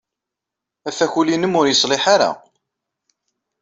Afakul-nnem 0.89 1.57
ur 1.59 1.65
yeṣliḥ 1.67 2.03
ara. 2.13 2.31